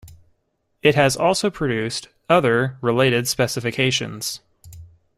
It 0.81 0.95
has 0.95 1.15
also 1.15 1.51
produced 1.51 2.07
other 2.27 2.75
related 2.81 3.27
specifications. 3.27 4.39